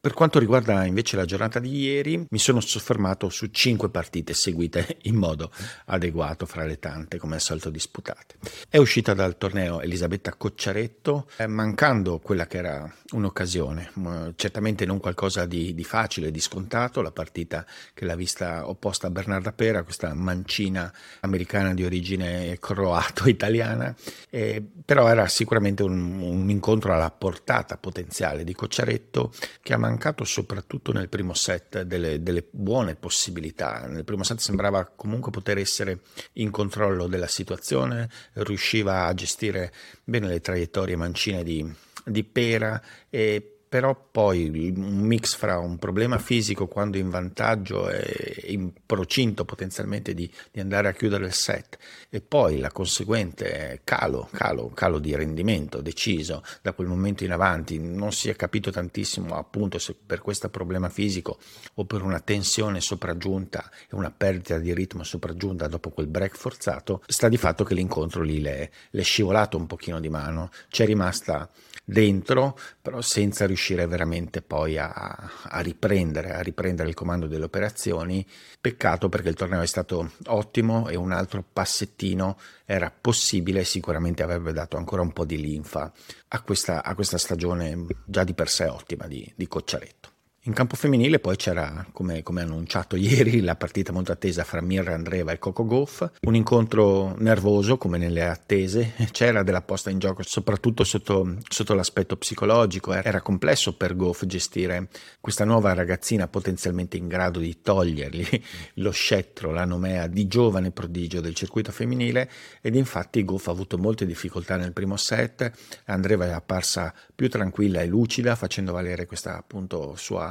Per 0.02 0.14
quanto 0.14 0.40
riguarda 0.40 0.84
invece 0.84 1.14
la 1.14 1.24
giornata 1.24 1.60
di 1.60 1.78
ieri, 1.78 2.26
mi 2.28 2.38
sono 2.40 2.58
soffermato 2.58 3.28
su 3.28 3.46
cinque 3.52 3.88
partite 3.88 4.34
seguite 4.34 4.96
in 5.02 5.14
modo 5.14 5.52
adeguato 5.84 6.44
fra 6.44 6.64
le 6.64 6.80
tante, 6.80 7.18
come 7.18 7.36
al 7.36 7.40
solito 7.40 7.70
disputate. 7.70 8.34
È 8.68 8.78
uscita 8.78 9.14
dal 9.14 9.38
torneo 9.38 9.80
Elisabetta 9.80 10.34
Cocciaretto, 10.34 11.28
eh, 11.36 11.46
mancando 11.46 12.18
quella 12.18 12.48
che 12.48 12.56
era 12.56 12.92
un'occasione, 13.12 13.92
certamente 14.34 14.84
non 14.86 14.98
qualcosa 14.98 15.46
di, 15.46 15.72
di 15.72 15.84
facile, 15.84 16.32
di 16.32 16.40
scontato, 16.40 17.00
la 17.00 17.12
partita 17.12 17.64
che 17.94 18.04
l'ha 18.04 18.16
vista 18.16 18.68
opposta 18.68 19.06
a 19.06 19.10
Bernarda 19.10 19.52
Pera, 19.52 19.84
questa 19.84 20.14
mancina 20.14 20.92
americana 21.20 21.74
di 21.74 21.84
origine 21.84 22.58
croato-italiana, 22.58 23.94
eh, 24.30 24.66
però 24.84 25.06
era 25.06 25.28
sicuramente 25.28 25.84
un, 25.84 26.18
un 26.18 26.50
incontro 26.50 26.92
alla 26.92 27.12
portata 27.12 27.76
potenziale 27.76 28.42
di 28.42 28.52
Cocciaretto 28.52 29.32
che 29.62 29.72
ha 29.72 29.76
mancato 29.76 29.90
mancato 29.92 30.24
soprattutto 30.24 30.92
nel 30.92 31.08
primo 31.08 31.34
set 31.34 31.82
delle, 31.82 32.22
delle, 32.22 32.44
buone 32.50 32.94
possibilità. 32.94 33.86
Nel 33.86 34.04
primo 34.04 34.22
set 34.22 34.38
sembrava 34.38 34.84
comunque 34.86 35.30
poter 35.30 35.58
essere 35.58 36.00
in 36.34 36.50
controllo 36.50 37.06
della 37.06 37.26
situazione, 37.26 38.08
riusciva 38.34 39.06
a 39.06 39.14
gestire 39.14 39.72
bene 40.02 40.28
le 40.28 40.40
traiettorie 40.40 40.96
mancine 40.96 41.44
di, 41.44 41.70
di 42.04 42.24
Pera 42.24 42.80
e 43.10 43.51
però 43.72 43.96
poi 44.10 44.70
un 44.76 44.98
mix 44.98 45.34
fra 45.34 45.56
un 45.56 45.78
problema 45.78 46.18
fisico 46.18 46.66
quando 46.66 46.98
in 46.98 47.08
vantaggio 47.08 47.88
e 47.88 48.44
in 48.48 48.70
procinto 48.84 49.46
potenzialmente 49.46 50.12
di, 50.12 50.30
di, 50.50 50.60
andare 50.60 50.88
a 50.88 50.92
chiudere 50.92 51.24
il 51.24 51.32
set 51.32 51.78
e 52.10 52.20
poi 52.20 52.58
la 52.58 52.70
conseguente 52.70 53.80
calo, 53.82 54.28
calo, 54.30 54.68
calo 54.74 54.98
di 54.98 55.16
rendimento 55.16 55.80
deciso 55.80 56.42
da 56.60 56.74
quel 56.74 56.86
momento 56.86 57.24
in 57.24 57.32
avanti, 57.32 57.78
non 57.78 58.12
si 58.12 58.28
è 58.28 58.36
capito 58.36 58.70
tantissimo 58.70 59.38
appunto 59.38 59.78
se 59.78 59.96
per 60.04 60.20
questo 60.20 60.50
problema 60.50 60.90
fisico 60.90 61.38
o 61.76 61.86
per 61.86 62.02
una 62.02 62.20
tensione 62.20 62.82
sopraggiunta 62.82 63.70
e 63.88 63.94
una 63.94 64.10
perdita 64.10 64.58
di 64.58 64.74
ritmo 64.74 65.02
sopraggiunta 65.02 65.66
dopo 65.66 65.88
quel 65.88 66.08
break 66.08 66.36
forzato, 66.36 67.02
sta 67.06 67.30
di 67.30 67.38
fatto 67.38 67.64
che 67.64 67.72
l'incontro 67.72 68.20
lì 68.20 68.42
le, 68.42 68.70
è 68.90 69.00
scivolato 69.00 69.56
un 69.56 69.66
pochino 69.66 69.98
di 69.98 70.10
mano, 70.10 70.50
c'è 70.68 70.84
rimasta 70.84 71.48
dentro, 71.84 72.58
però 72.80 73.00
senza 73.00 73.46
riuscire 73.46 73.86
veramente 73.86 74.42
poi 74.42 74.78
a, 74.78 74.90
a, 74.90 75.60
riprendere, 75.60 76.32
a 76.32 76.40
riprendere 76.40 76.88
il 76.88 76.94
comando 76.94 77.26
delle 77.26 77.44
operazioni. 77.44 78.26
Peccato 78.60 79.08
perché 79.08 79.28
il 79.28 79.34
torneo 79.34 79.60
è 79.60 79.66
stato 79.66 80.12
ottimo 80.26 80.88
e 80.88 80.96
un 80.96 81.12
altro 81.12 81.44
passettino 81.52 82.38
era 82.64 82.90
possibile 82.90 83.64
sicuramente 83.64 84.22
avrebbe 84.22 84.52
dato 84.52 84.76
ancora 84.76 85.02
un 85.02 85.12
po' 85.12 85.24
di 85.24 85.40
linfa 85.40 85.92
a 86.28 86.40
questa, 86.42 86.82
a 86.82 86.94
questa 86.94 87.18
stagione 87.18 87.86
già 88.04 88.24
di 88.24 88.34
per 88.34 88.48
sé 88.48 88.66
ottima 88.66 89.06
di, 89.06 89.30
di 89.34 89.48
Cocciaretto. 89.48 90.11
In 90.44 90.54
campo 90.54 90.74
femminile 90.74 91.20
poi 91.20 91.36
c'era, 91.36 91.86
come, 91.92 92.24
come, 92.24 92.42
annunciato 92.42 92.96
ieri, 92.98 93.42
la 93.42 93.54
partita 93.54 93.92
molto 93.92 94.10
attesa 94.10 94.42
fra 94.42 94.60
Mirra 94.60 94.92
Andreva 94.92 95.30
e 95.30 95.38
Coco 95.38 95.64
Goff, 95.64 96.04
un 96.22 96.34
incontro 96.34 97.14
nervoso 97.18 97.78
come 97.78 97.96
nelle 97.96 98.24
attese, 98.24 98.94
c'era 99.12 99.44
della 99.44 99.62
posta 99.62 99.90
in 99.90 100.00
gioco 100.00 100.24
soprattutto 100.24 100.82
sotto, 100.82 101.36
sotto 101.48 101.74
l'aspetto 101.74 102.16
psicologico, 102.16 102.92
era 102.92 103.20
complesso 103.20 103.76
per 103.76 103.94
Goff 103.94 104.24
gestire 104.24 104.88
questa 105.20 105.44
nuova 105.44 105.74
ragazzina 105.74 106.26
potenzialmente 106.26 106.96
in 106.96 107.06
grado 107.06 107.38
di 107.38 107.60
togliergli 107.62 108.42
lo 108.82 108.90
scettro, 108.90 109.52
la 109.52 109.64
nomea 109.64 110.08
di 110.08 110.26
giovane 110.26 110.72
prodigio 110.72 111.20
del 111.20 111.36
circuito 111.36 111.70
femminile. 111.70 112.28
Ed 112.60 112.74
infatti 112.74 113.24
Goff 113.24 113.46
ha 113.46 113.52
avuto 113.52 113.78
molte 113.78 114.06
difficoltà 114.06 114.56
nel 114.56 114.72
primo 114.72 114.96
set, 114.96 115.52
Andreva 115.84 116.26
è 116.26 116.30
apparsa 116.30 116.92
più 117.14 117.30
tranquilla 117.30 117.80
e 117.80 117.86
lucida 117.86 118.34
facendo 118.34 118.72
valere 118.72 119.06
questa 119.06 119.38
appunto 119.38 119.94
sua 119.94 120.30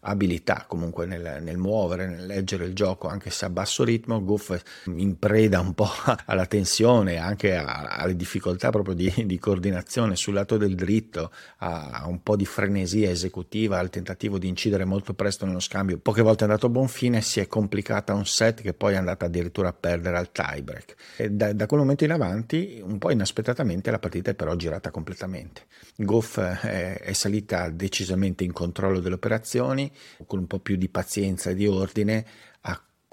abilità 0.00 0.64
comunque 0.66 1.06
nel, 1.06 1.38
nel, 1.42 1.56
muovere, 1.56 2.06
nel 2.06 2.26
leggere 2.26 2.64
il 2.64 2.74
gioco 2.74 3.08
anche 3.08 3.30
se 3.30 3.44
a 3.44 3.50
basso 3.50 3.84
ritmo, 3.84 4.22
Goff 4.24 4.56
in 4.86 5.18
preda 5.18 5.60
un 5.60 5.74
po' 5.74 5.90
alla 6.26 6.46
tensione, 6.46 7.18
anche 7.18 7.56
a, 7.56 7.96
alle 7.96 8.16
difficoltà 8.16 8.70
proprio 8.70 8.94
di, 8.94 9.12
di, 9.26 9.38
coordinazione 9.38 10.16
sul 10.16 10.34
lato 10.34 10.56
del 10.56 10.74
dritto, 10.74 11.30
a, 11.58 11.90
a, 11.90 12.06
un 12.06 12.22
po' 12.22 12.36
di 12.36 12.46
frenesia 12.46 13.10
esecutiva, 13.10 13.78
al 13.78 13.90
tentativo 13.90 14.38
di 14.38 14.48
incidere 14.48 14.84
molto 14.84 15.14
presto 15.14 15.44
nello 15.44 15.60
scambio, 15.60 15.98
poche 15.98 16.22
volte 16.22 16.44
è 16.44 16.46
andato 16.46 16.66
a 16.66 16.70
buon 16.70 16.88
fine, 16.88 17.20
si 17.20 17.40
è 17.40 17.46
complicata 17.46 18.14
un 18.14 18.26
set 18.26 18.62
che 18.62 18.72
poi 18.72 18.94
è 18.94 18.96
andata 18.96 19.26
addirittura 19.26 19.68
a 19.68 19.72
perdere 19.72 20.16
al 20.16 20.32
tiebreak. 20.32 20.94
E 21.16 21.30
da, 21.30 21.52
da 21.52 21.66
quel 21.66 21.80
momento 21.80 22.04
in 22.04 22.12
avanti, 22.12 22.80
un 22.82 22.98
po' 22.98 23.10
inaspettatamente, 23.10 23.90
la 23.90 23.98
partita 23.98 24.30
è 24.30 24.34
però 24.34 24.54
girata 24.56 24.90
completamente. 24.90 25.66
Goff 25.96 26.38
è, 26.38 27.00
è 27.00 27.12
salita 27.12 27.68
decisamente 27.68 28.44
in 28.44 28.52
controllo 28.52 29.00
dell'operazione, 29.00 29.48
situazioni, 29.50 29.89
con 30.26 30.38
un 30.38 30.46
po' 30.46 30.58
più 30.58 30.76
di 30.76 30.88
pazienza 30.88 31.50
e 31.50 31.54
di 31.54 31.66
ordine, 31.66 32.26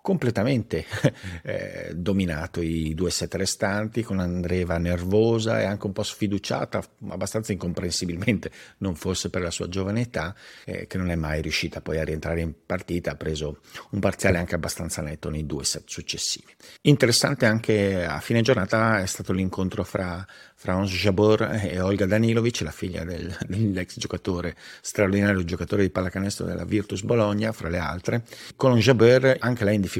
completamente 0.07 0.85
eh, 1.43 1.91
dominato 1.93 2.61
i 2.61 2.93
due 2.93 3.11
set 3.11 3.35
restanti 3.35 4.03
con 4.03 4.19
Andreva 4.19 4.77
nervosa 4.77 5.59
e 5.59 5.65
anche 5.65 5.85
un 5.85 5.91
po' 5.91 6.03
sfiduciata, 6.03 6.81
abbastanza 7.09 7.51
incomprensibilmente, 7.51 8.49
non 8.79 8.95
fosse 8.95 9.29
per 9.29 9.41
la 9.41 9.51
sua 9.51 9.67
giovane 9.67 9.99
età, 9.99 10.33
eh, 10.63 10.87
che 10.87 10.97
non 10.97 11.11
è 11.11 11.15
mai 11.15 11.41
riuscita 11.41 11.81
poi 11.81 11.99
a 11.99 12.05
rientrare 12.05 12.39
in 12.39 12.53
partita, 12.65 13.11
ha 13.11 13.15
preso 13.15 13.59
un 13.89 13.99
parziale 13.99 14.37
anche 14.37 14.55
abbastanza 14.55 15.01
netto 15.01 15.29
nei 15.29 15.45
due 15.45 15.65
set 15.65 15.89
successivi. 15.89 16.55
Interessante 16.83 17.45
anche 17.45 18.05
a 18.05 18.21
fine 18.21 18.41
giornata 18.41 19.01
è 19.01 19.05
stato 19.07 19.33
l'incontro 19.33 19.83
fra 19.83 20.25
fra 20.59 20.75
Ons 20.75 20.91
Jabor 20.91 21.59
e 21.61 21.79
Olga 21.79 22.07
Danilovic, 22.07 22.61
la 22.61 22.71
figlia 22.71 23.03
del, 23.03 23.33
dell'ex 23.47 23.99
giocatore, 23.99 24.55
straordinario 24.81 25.43
giocatore 25.43 25.83
di 25.83 25.91
pallacanestro 25.91 26.47
della 26.47 26.65
Virtus 26.65 27.03
Bologna, 27.03 27.51
fra 27.51 27.69
le 27.69 27.77
altre. 27.77 28.23
Con 28.55 28.75
Jabor 28.79 29.37
anche 29.39 29.63
lei 29.63 29.75
in 29.75 29.81
difficoltà 29.81 29.96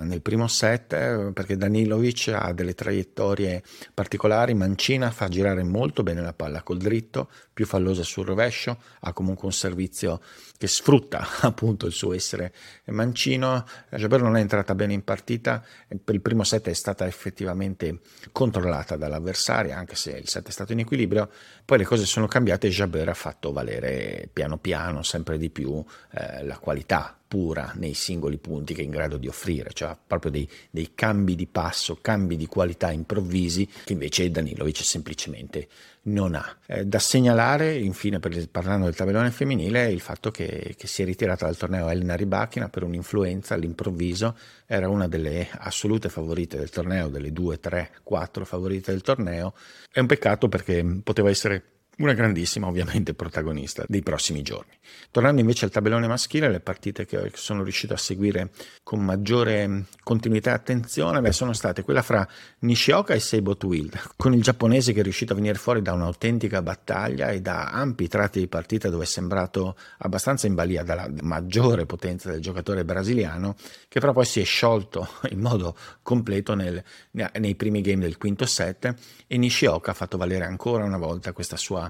nel 0.00 0.22
primo 0.22 0.46
set 0.46 0.92
eh, 0.92 1.30
perché 1.32 1.56
Danilovic 1.56 2.32
ha 2.34 2.52
delle 2.52 2.74
traiettorie 2.74 3.62
particolari, 3.92 4.54
mancina, 4.54 5.10
fa 5.10 5.28
girare 5.28 5.62
molto 5.62 6.02
bene 6.02 6.22
la 6.22 6.32
palla 6.32 6.62
col 6.62 6.78
dritto, 6.78 7.30
più 7.60 7.68
fallosa 7.68 8.02
sul 8.02 8.24
rovescio, 8.24 8.78
ha 9.00 9.12
comunque 9.12 9.44
un 9.44 9.52
servizio 9.52 10.22
che 10.56 10.66
sfrutta 10.66 11.26
appunto 11.42 11.84
il 11.84 11.92
suo 11.92 12.14
essere 12.14 12.54
mancino. 12.86 13.66
Jabber 13.90 14.22
non 14.22 14.38
è 14.38 14.40
entrata 14.40 14.74
bene 14.74 14.94
in 14.94 15.04
partita, 15.04 15.62
per 16.02 16.14
il 16.14 16.22
primo 16.22 16.42
set 16.42 16.68
è 16.68 16.72
stata 16.72 17.06
effettivamente 17.06 18.00
controllata 18.32 18.96
dall'avversaria, 18.96 19.76
anche 19.76 19.94
se 19.94 20.12
il 20.12 20.26
set 20.26 20.48
è 20.48 20.50
stato 20.50 20.72
in 20.72 20.78
equilibrio, 20.78 21.28
poi 21.66 21.76
le 21.76 21.84
cose 21.84 22.06
sono 22.06 22.26
cambiate 22.26 22.68
e 22.68 22.70
Jabber 22.70 23.10
ha 23.10 23.14
fatto 23.14 23.52
valere 23.52 24.30
piano 24.32 24.56
piano 24.56 25.02
sempre 25.02 25.36
di 25.36 25.50
più 25.50 25.84
eh, 26.12 26.42
la 26.42 26.56
qualità 26.56 27.14
pura 27.30 27.72
nei 27.76 27.94
singoli 27.94 28.38
punti 28.38 28.74
che 28.74 28.80
è 28.80 28.84
in 28.84 28.90
grado 28.90 29.16
di 29.16 29.28
offrire, 29.28 29.70
cioè 29.72 29.96
proprio 30.04 30.32
dei, 30.32 30.48
dei 30.68 30.94
cambi 30.96 31.36
di 31.36 31.46
passo, 31.46 31.98
cambi 32.00 32.36
di 32.36 32.46
qualità 32.46 32.90
improvvisi 32.90 33.68
che 33.84 33.92
invece 33.92 34.32
Danilovic 34.32 34.82
semplicemente 34.82 35.68
non 36.10 36.34
ha. 36.34 36.56
Eh, 36.66 36.84
da 36.84 36.98
segnalare, 36.98 37.74
infine, 37.76 38.18
per, 38.18 38.48
parlando 38.48 38.84
del 38.84 38.94
tabellone 38.94 39.30
femminile, 39.30 39.90
il 39.90 40.00
fatto 40.00 40.30
che, 40.30 40.74
che 40.76 40.86
si 40.86 41.02
è 41.02 41.04
ritirata 41.04 41.46
dal 41.46 41.56
torneo 41.56 41.88
Elena 41.88 42.16
Ribachina 42.16 42.68
per 42.68 42.82
un'influenza 42.82 43.54
all'improvviso, 43.54 44.36
era 44.66 44.88
una 44.88 45.08
delle 45.08 45.48
assolute 45.50 46.08
favorite 46.08 46.58
del 46.58 46.70
torneo, 46.70 47.08
delle 47.08 47.32
due, 47.32 47.58
tre, 47.58 47.92
quattro 48.02 48.44
favorite 48.44 48.90
del 48.90 49.02
torneo. 49.02 49.54
È 49.90 50.00
un 50.00 50.06
peccato 50.06 50.48
perché 50.48 50.84
poteva 51.02 51.30
essere 51.30 51.79
una 52.00 52.14
grandissima 52.14 52.66
ovviamente 52.66 53.14
protagonista 53.14 53.84
dei 53.86 54.02
prossimi 54.02 54.42
giorni. 54.42 54.72
Tornando 55.10 55.40
invece 55.40 55.66
al 55.66 55.70
tabellone 55.70 56.06
maschile, 56.06 56.48
le 56.48 56.60
partite 56.60 57.04
che 57.04 57.30
sono 57.34 57.62
riuscito 57.62 57.94
a 57.94 57.96
seguire 57.96 58.50
con 58.82 59.04
maggiore 59.04 59.84
continuità 60.02 60.50
e 60.50 60.54
attenzione 60.54 61.20
beh, 61.20 61.32
sono 61.32 61.52
state 61.52 61.82
quella 61.82 62.02
fra 62.02 62.26
Nishioka 62.60 63.14
e 63.14 63.20
Seibo 63.20 63.56
Twill, 63.56 63.90
con 64.16 64.32
il 64.32 64.42
giapponese 64.42 64.92
che 64.92 65.00
è 65.00 65.02
riuscito 65.02 65.32
a 65.32 65.36
venire 65.36 65.58
fuori 65.58 65.82
da 65.82 65.92
un'autentica 65.92 66.62
battaglia 66.62 67.28
e 67.30 67.40
da 67.40 67.70
ampi 67.70 68.08
tratti 68.08 68.40
di 68.40 68.48
partita 68.48 68.88
dove 68.88 69.04
è 69.04 69.06
sembrato 69.06 69.76
abbastanza 69.98 70.46
in 70.46 70.54
balia 70.54 70.82
dalla 70.82 71.08
maggiore 71.20 71.86
potenza 71.86 72.30
del 72.30 72.40
giocatore 72.40 72.84
brasiliano, 72.84 73.56
che 73.88 74.00
però 74.00 74.12
poi 74.12 74.24
si 74.24 74.40
è 74.40 74.44
sciolto 74.44 75.08
in 75.30 75.40
modo 75.40 75.76
completo 76.02 76.54
nel, 76.54 76.82
nei 77.10 77.54
primi 77.54 77.82
game 77.82 78.02
del 78.02 78.16
quinto 78.16 78.46
set 78.46 78.94
e 79.26 79.36
Nishioka 79.36 79.90
ha 79.90 79.94
fatto 79.94 80.16
valere 80.16 80.44
ancora 80.44 80.84
una 80.84 80.98
volta 80.98 81.32
questa 81.32 81.56
sua 81.56 81.89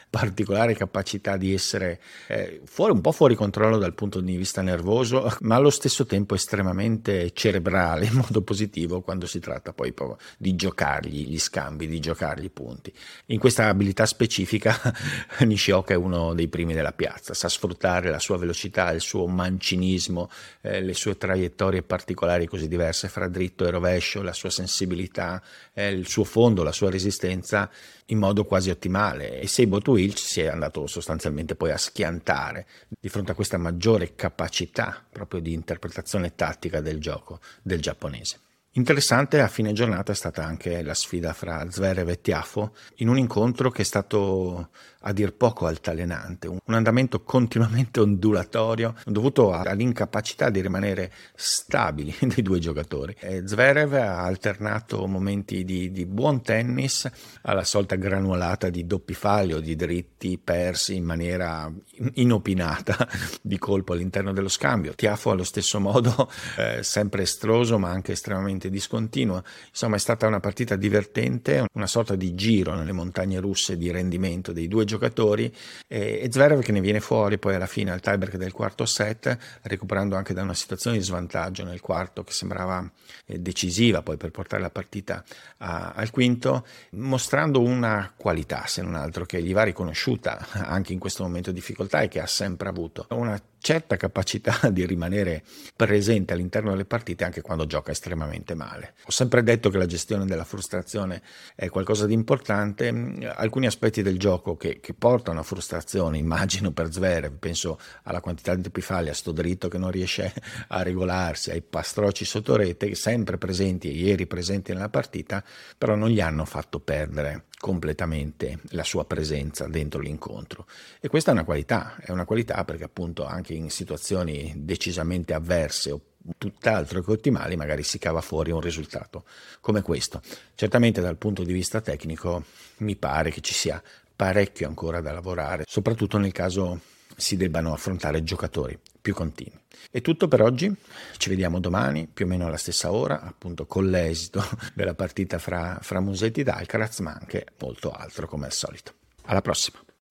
particolare 0.11 0.75
capacità 0.75 1.37
di 1.37 1.53
essere 1.53 2.01
eh, 2.27 2.59
fuori, 2.65 2.91
un 2.91 2.99
po' 2.99 3.13
fuori 3.13 3.33
controllo 3.33 3.77
dal 3.77 3.93
punto 3.93 4.19
di 4.19 4.35
vista 4.35 4.61
nervoso, 4.61 5.33
ma 5.39 5.55
allo 5.55 5.69
stesso 5.69 6.05
tempo 6.05 6.35
estremamente 6.35 7.31
cerebrale 7.31 8.07
in 8.07 8.15
modo 8.15 8.41
positivo 8.41 8.99
quando 8.99 9.25
si 9.25 9.39
tratta 9.39 9.71
poi 9.71 9.93
di 10.37 10.55
giocargli 10.55 11.29
gli 11.29 11.39
scambi, 11.39 11.87
di 11.87 12.01
giocargli 12.01 12.43
i 12.43 12.49
punti. 12.49 12.93
In 13.27 13.39
questa 13.39 13.69
abilità 13.69 14.05
specifica 14.05 14.77
Nishioka 15.45 15.93
è 15.93 15.97
uno 15.97 16.33
dei 16.33 16.49
primi 16.49 16.73
della 16.73 16.91
piazza, 16.91 17.33
sa 17.33 17.47
sfruttare 17.47 18.09
la 18.09 18.19
sua 18.19 18.37
velocità, 18.37 18.91
il 18.91 18.99
suo 18.99 19.27
mancinismo, 19.27 20.29
eh, 20.59 20.81
le 20.81 20.93
sue 20.93 21.15
traiettorie 21.15 21.83
particolari 21.83 22.47
così 22.47 22.67
diverse 22.67 23.07
fra 23.07 23.29
dritto 23.29 23.65
e 23.65 23.69
rovescio, 23.69 24.21
la 24.21 24.33
sua 24.33 24.49
sensibilità, 24.49 25.41
eh, 25.73 25.89
il 25.89 26.05
suo 26.05 26.25
fondo, 26.25 26.63
la 26.63 26.73
sua 26.73 26.89
resistenza 26.89 27.69
in 28.11 28.17
modo 28.17 28.43
quasi 28.43 28.69
ottimale 28.69 29.39
e 29.39 29.47
Seibo 29.47 29.79
Twilch 30.01 30.17
si 30.17 30.41
è 30.41 30.47
andato 30.47 30.87
sostanzialmente 30.87 31.55
poi 31.55 31.69
a 31.69 31.77
schiantare 31.77 32.65
di 32.99 33.07
fronte 33.07 33.33
a 33.33 33.35
questa 33.35 33.59
maggiore 33.59 34.15
capacità 34.15 35.05
proprio 35.07 35.41
di 35.41 35.53
interpretazione 35.53 36.33
tattica 36.33 36.81
del 36.81 36.99
gioco 36.99 37.39
del 37.61 37.79
giapponese. 37.79 38.39
Interessante 38.71 39.41
a 39.41 39.47
fine 39.47 39.73
giornata 39.73 40.11
è 40.11 40.15
stata 40.15 40.43
anche 40.43 40.81
la 40.81 40.95
sfida 40.95 41.33
fra 41.33 41.69
Zverev 41.69 42.09
e 42.09 42.21
Tiafo 42.21 42.73
in 42.95 43.09
un 43.09 43.17
incontro 43.19 43.69
che 43.69 43.83
è 43.83 43.85
stato 43.85 44.69
a 45.01 45.13
dir 45.13 45.33
poco 45.33 45.65
altalenante, 45.65 46.47
un 46.47 46.73
andamento 46.73 47.21
continuamente 47.23 47.99
ondulatorio 48.01 48.95
dovuto 49.05 49.51
all'incapacità 49.51 50.49
di 50.49 50.61
rimanere 50.61 51.11
stabili 51.35 52.15
dei 52.21 52.43
due 52.43 52.59
giocatori. 52.59 53.15
E 53.19 53.43
Zverev 53.45 53.93
ha 53.93 54.23
alternato 54.23 55.07
momenti 55.07 55.63
di, 55.63 55.91
di 55.91 56.05
buon 56.05 56.41
tennis 56.41 57.09
alla 57.43 57.63
solita 57.63 57.95
granulata 57.95 58.69
di 58.69 58.85
doppi 58.85 59.13
falli 59.13 59.53
o 59.53 59.59
di 59.59 59.75
dritti 59.75 60.37
persi 60.37 60.95
in 60.95 61.03
maniera 61.03 61.71
inopinata 62.13 63.07
di 63.41 63.57
colpo 63.57 63.93
all'interno 63.93 64.33
dello 64.33 64.49
scambio. 64.49 64.93
Tiafo 64.93 65.31
allo 65.31 65.43
stesso 65.43 65.79
modo 65.79 66.29
eh, 66.57 66.83
sempre 66.83 67.23
estroso 67.23 67.79
ma 67.79 67.89
anche 67.89 68.11
estremamente 68.11 68.69
discontinuo. 68.69 69.43
Insomma 69.69 69.95
è 69.95 69.99
stata 69.99 70.27
una 70.27 70.39
partita 70.39 70.75
divertente, 70.75 71.65
una 71.73 71.87
sorta 71.87 72.15
di 72.15 72.35
giro 72.35 72.75
nelle 72.75 72.91
montagne 72.91 73.39
russe 73.39 73.77
di 73.77 73.89
rendimento 73.89 74.51
dei 74.51 74.67
due 74.67 74.85
giocatori 74.85 74.90
giocatori 74.91 75.53
e, 75.87 76.19
e 76.21 76.31
Zverev 76.31 76.61
che 76.61 76.71
ne 76.71 76.81
viene 76.81 76.99
fuori 76.99 77.37
poi 77.37 77.55
alla 77.55 77.65
fine 77.65 77.91
al 77.91 78.01
tiebreak 78.01 78.35
del 78.35 78.51
quarto 78.51 78.85
set, 78.85 79.37
recuperando 79.63 80.15
anche 80.15 80.33
da 80.33 80.41
una 80.41 80.53
situazione 80.53 80.97
di 80.97 81.03
svantaggio 81.03 81.63
nel 81.63 81.79
quarto 81.79 82.23
che 82.23 82.33
sembrava 82.33 82.89
eh, 83.25 83.39
decisiva 83.39 84.01
poi 84.01 84.17
per 84.17 84.31
portare 84.31 84.61
la 84.61 84.69
partita 84.69 85.23
a, 85.57 85.93
al 85.95 86.11
quinto, 86.11 86.65
mostrando 86.91 87.61
una 87.61 88.11
qualità 88.15 88.65
se 88.65 88.81
non 88.81 88.95
altro 88.95 89.25
che 89.25 89.41
gli 89.41 89.53
va 89.53 89.63
riconosciuta 89.63 90.47
anche 90.51 90.93
in 90.93 90.99
questo 90.99 91.23
momento 91.23 91.51
di 91.51 91.59
difficoltà 91.59 92.01
e 92.01 92.07
che 92.07 92.19
ha 92.19 92.27
sempre 92.27 92.67
avuto, 92.67 93.05
una 93.09 93.41
certa 93.61 93.95
capacità 93.95 94.57
di 94.69 94.85
rimanere 94.85 95.43
presente 95.75 96.33
all'interno 96.33 96.71
delle 96.71 96.85
partite 96.85 97.23
anche 97.23 97.41
quando 97.41 97.65
gioca 97.65 97.91
estremamente 97.91 98.55
male. 98.55 98.95
Ho 99.05 99.11
sempre 99.11 99.43
detto 99.43 99.69
che 99.69 99.77
la 99.77 99.85
gestione 99.85 100.25
della 100.25 100.43
frustrazione 100.43 101.21
è 101.55 101.69
qualcosa 101.69 102.05
di 102.05 102.13
importante, 102.13 102.89
alcuni 103.35 103.67
aspetti 103.67 104.01
del 104.01 104.17
gioco 104.17 104.57
che, 104.57 104.79
che 104.79 104.93
portano 104.93 105.39
a 105.39 105.43
frustrazione, 105.43 106.17
immagino 106.17 106.71
per 106.71 106.91
Zverev, 106.91 107.37
penso 107.37 107.79
alla 108.03 108.19
quantità 108.19 108.55
di 108.55 108.69
pifalli, 108.69 109.09
a 109.09 109.13
sto 109.13 109.31
dritto 109.31 109.67
che 109.67 109.77
non 109.77 109.91
riesce 109.91 110.33
a 110.69 110.81
regolarsi, 110.81 111.51
ai 111.51 111.61
pastrocci 111.61 112.25
sotto 112.25 112.55
rete, 112.55 112.93
sempre 112.95 113.37
presenti 113.37 113.89
e 113.89 113.93
ieri 113.93 114.25
presenti 114.25 114.73
nella 114.73 114.89
partita, 114.89 115.43
però 115.77 115.95
non 115.95 116.09
gli 116.09 116.19
hanno 116.19 116.45
fatto 116.45 116.79
perdere 116.79 117.45
completamente 117.61 118.59
la 118.71 118.83
sua 118.83 119.05
presenza 119.05 119.67
dentro 119.67 120.01
l'incontro. 120.01 120.65
E 120.99 121.07
questa 121.07 121.29
è 121.29 121.33
una 121.33 121.45
qualità, 121.45 121.95
è 122.01 122.11
una 122.11 122.25
qualità 122.25 122.65
perché 122.65 122.83
appunto 122.83 123.23
anche 123.23 123.53
in 123.53 123.69
situazioni 123.69 124.51
decisamente 124.57 125.33
avverse 125.33 125.91
o 125.91 126.01
tutt'altro 126.37 127.01
che 127.01 127.11
ottimali 127.11 127.55
magari 127.55 127.83
si 127.83 127.99
cava 127.99 128.19
fuori 128.21 128.51
un 128.51 128.59
risultato 128.59 129.23
come 129.61 129.81
questo. 129.81 130.21
Certamente 130.55 131.01
dal 131.01 131.17
punto 131.17 131.43
di 131.43 131.53
vista 131.53 131.81
tecnico 131.81 132.43
mi 132.77 132.95
pare 132.95 133.29
che 133.29 133.41
ci 133.41 133.53
sia 133.53 133.81
parecchio 134.13 134.67
ancora 134.67 134.99
da 134.99 135.11
lavorare, 135.11 135.63
soprattutto 135.67 136.17
nel 136.17 136.31
caso 136.31 136.81
si 137.15 137.37
debbano 137.37 137.73
affrontare 137.73 138.23
giocatori 138.23 138.77
più 139.01 139.13
continui. 139.13 139.59
È 139.89 140.01
tutto 140.01 140.27
per 140.27 140.41
oggi, 140.41 140.73
ci 141.17 141.29
vediamo 141.29 141.59
domani 141.59 142.07
più 142.07 142.25
o 142.25 142.27
meno 142.27 142.45
alla 142.45 142.57
stessa 142.57 142.91
ora, 142.91 143.21
appunto 143.21 143.65
con 143.65 143.89
l'esito 143.89 144.43
della 144.73 144.93
partita 144.93 145.39
fra, 145.39 145.79
fra 145.81 145.99
Musetti 145.99 146.41
ed 146.41 146.47
Alcaraz, 146.47 146.99
ma 146.99 147.11
anche 147.11 147.47
molto 147.59 147.91
altro 147.91 148.27
come 148.27 148.45
al 148.45 148.53
solito. 148.53 148.93
Alla 149.23 149.41
prossima! 149.41 149.79